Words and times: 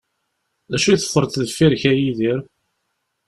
D 0.71 0.73
acu 0.75 0.89
i 0.93 0.97
teffreḍ 0.97 1.31
deffir-k, 1.37 1.83
a 1.89 1.91
Yidir? 1.93 2.39